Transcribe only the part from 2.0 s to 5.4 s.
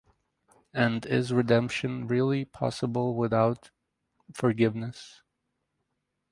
really possible without forgiveness?